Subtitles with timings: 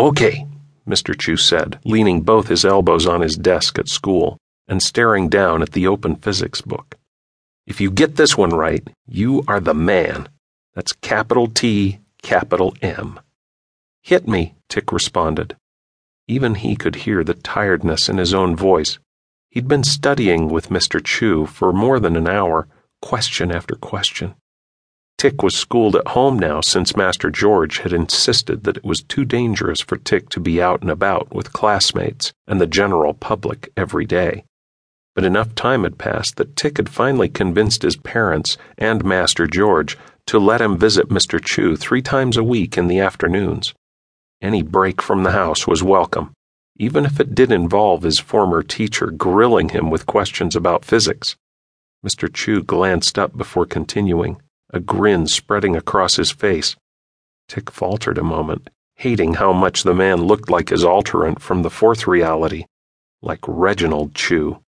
[0.00, 0.46] Okay,
[0.88, 1.14] Mr.
[1.14, 5.72] Chu said, leaning both his elbows on his desk at school and staring down at
[5.72, 6.96] the open physics book.
[7.66, 10.30] If you get this one right, you are the man.
[10.74, 13.20] That's capital T, capital M.
[14.00, 15.54] Hit me, Tick responded.
[16.26, 18.98] Even he could hear the tiredness in his own voice.
[19.50, 21.04] He'd been studying with Mr.
[21.04, 22.68] Chu for more than an hour,
[23.02, 24.34] question after question.
[25.20, 29.26] Tick was schooled at home now since Master George had insisted that it was too
[29.26, 34.06] dangerous for Tick to be out and about with classmates and the general public every
[34.06, 34.46] day.
[35.14, 39.98] But enough time had passed that Tick had finally convinced his parents and Master George
[40.24, 41.38] to let him visit Mr.
[41.38, 43.74] Chu three times a week in the afternoons.
[44.40, 46.32] Any break from the house was welcome,
[46.78, 51.36] even if it did involve his former teacher grilling him with questions about physics.
[52.02, 52.32] Mr.
[52.32, 54.40] Chu glanced up before continuing
[54.72, 56.76] a grin spreading across his face.
[57.48, 61.70] Tick faltered a moment, hating how much the man looked like his alterant from the
[61.70, 62.64] fourth reality,
[63.22, 64.62] like Reginald Chu,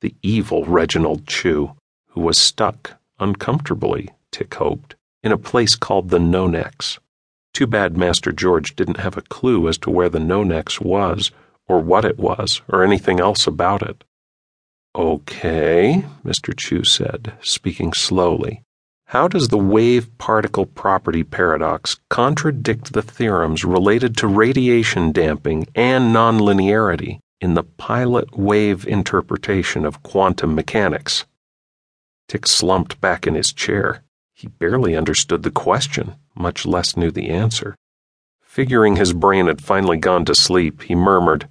[0.00, 1.72] the evil Reginald Chu,
[2.08, 6.98] who was stuck, uncomfortably, Tick hoped, in a place called the No Nonex.
[7.52, 11.32] Too bad Master George didn't have a clue as to where the No Nonex was,
[11.66, 14.04] or what it was, or anything else about it.
[14.94, 16.56] Okay, Mr.
[16.56, 18.62] Chu said, speaking slowly.
[19.12, 26.14] How does the wave particle property paradox contradict the theorems related to radiation damping and
[26.14, 31.24] nonlinearity in the pilot wave interpretation of quantum mechanics?
[32.28, 34.02] Tick slumped back in his chair.
[34.34, 37.76] He barely understood the question, much less knew the answer.
[38.42, 41.48] Figuring his brain had finally gone to sleep, he murmured,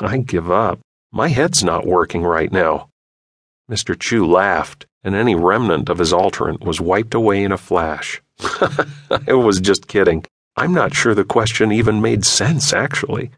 [0.00, 0.78] I give up.
[1.12, 2.88] My head's not working right now.
[3.70, 4.00] Mr.
[4.00, 8.20] Chu laughed and any remnant of his alterant was wiped away in a flash.
[8.40, 10.24] I was just kidding.
[10.56, 13.30] I'm not sure the question even made sense, actually.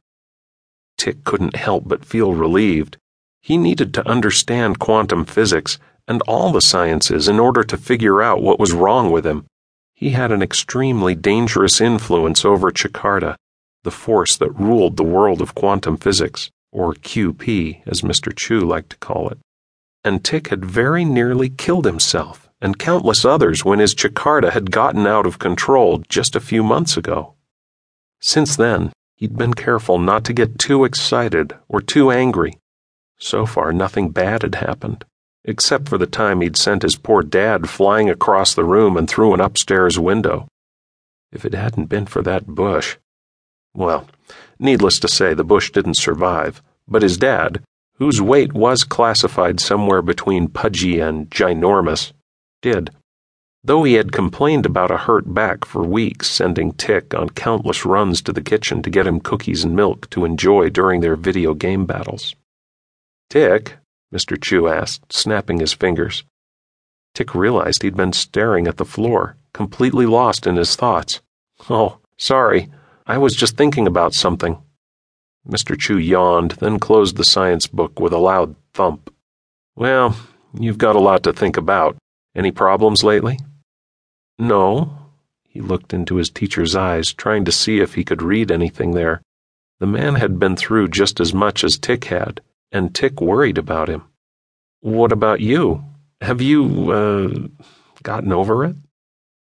[0.97, 2.97] Tick couldn't help but feel relieved.
[3.41, 8.43] He needed to understand quantum physics and all the sciences in order to figure out
[8.43, 9.47] what was wrong with him.
[9.95, 13.37] He had an extremely dangerous influence over Chikarda,
[13.85, 18.35] the force that ruled the world of quantum physics, or QP, as Mr.
[18.35, 19.39] Chu liked to call it
[20.05, 25.07] and Tick had very nearly killed himself and countless others when his Chikarda had gotten
[25.07, 27.35] out of control just a few months ago.
[28.21, 32.59] Since then, he'd been careful not to get too excited or too angry.
[33.19, 35.05] So far, nothing bad had happened,
[35.45, 39.35] except for the time he'd sent his poor dad flying across the room and through
[39.35, 40.47] an upstairs window.
[41.33, 42.97] If it hadn't been for that bush.
[43.75, 44.07] Well,
[44.59, 47.63] needless to say, the bush didn't survive, but his dad,
[47.95, 52.13] whose weight was classified somewhere between pudgy and ginormous,
[52.61, 52.91] did.
[53.65, 58.21] Though he had complained about a hurt back for weeks, sending Tick on countless runs
[58.23, 61.87] to the kitchen to get him cookies and milk to enjoy during their video game
[61.87, 62.35] battles.
[63.31, 63.77] Tick?
[64.13, 64.41] Mr.
[64.41, 66.25] Chu asked, snapping his fingers.
[67.15, 71.21] Tick realized he'd been staring at the floor, completely lost in his thoughts.
[71.71, 72.69] Oh, sorry.
[73.07, 74.59] I was just thinking about something.
[75.49, 75.79] Mr.
[75.79, 79.13] Chu yawned, then closed the science book with a loud thump.
[79.75, 80.17] Well,
[80.59, 81.97] you've got a lot to think about.
[82.35, 83.39] Any problems lately?
[84.39, 84.99] No.
[85.49, 89.21] He looked into his teacher's eyes, trying to see if he could read anything there.
[89.81, 93.89] The man had been through just as much as Tick had, and Tick worried about
[93.89, 94.05] him.
[94.81, 95.85] What about you?
[96.21, 97.65] Have you, uh,
[98.03, 98.77] gotten over it?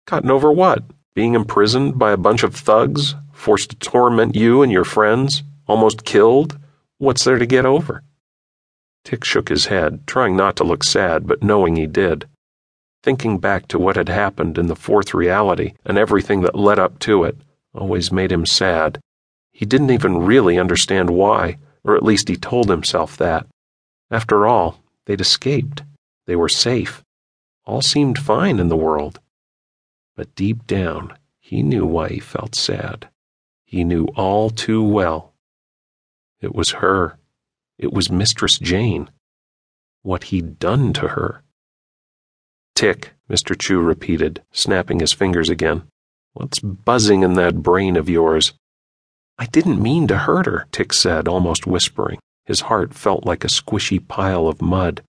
[0.05, 0.83] Gotten over what?
[1.15, 5.43] Being imprisoned by a bunch of thugs, forced to torment you and your friends?
[5.67, 6.57] Almost killed?
[6.97, 8.03] What's there to get over?
[9.03, 12.27] Tick shook his head, trying not to look sad, but knowing he did.
[13.03, 16.99] Thinking back to what had happened in the fourth reality and everything that led up
[16.99, 17.37] to it
[17.73, 18.99] always made him sad.
[19.51, 23.47] He didn't even really understand why, or at least he told himself that.
[24.09, 25.83] After all, they'd escaped.
[26.25, 27.03] They were safe.
[27.65, 29.19] All seemed fine in the world.
[30.15, 33.09] But deep down, he knew why he felt sad.
[33.65, 35.33] He knew all too well.
[36.41, 37.17] It was her.
[37.77, 39.09] It was Mistress Jane.
[40.03, 41.43] What he'd done to her.
[42.75, 43.57] Tick, Mr.
[43.57, 45.83] Chu repeated, snapping his fingers again.
[46.33, 48.53] What's buzzing in that brain of yours?
[49.39, 52.19] I didn't mean to hurt her, Tick said, almost whispering.
[52.45, 55.01] His heart felt like a squishy pile of mud.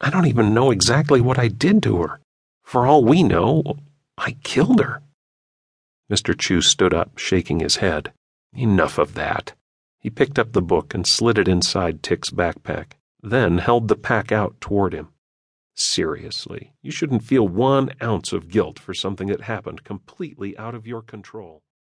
[0.00, 2.20] I don't even know exactly what I did to her.
[2.64, 3.78] For all we know,
[4.16, 5.02] I killed her.
[6.10, 6.36] Mr.
[6.38, 8.12] Chu stood up, shaking his head.
[8.52, 9.52] Enough of that.
[10.00, 12.92] He picked up the book and slid it inside Tick's backpack,
[13.22, 15.08] then held the pack out toward him.
[15.74, 20.86] Seriously, you shouldn't feel one ounce of guilt for something that happened completely out of
[20.86, 21.62] your control.